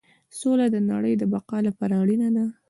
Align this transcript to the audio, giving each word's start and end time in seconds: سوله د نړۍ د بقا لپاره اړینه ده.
سوله 0.37 0.65
د 0.71 0.77
نړۍ 0.91 1.13
د 1.17 1.23
بقا 1.33 1.57
لپاره 1.67 1.93
اړینه 2.03 2.29
ده. 2.35 2.45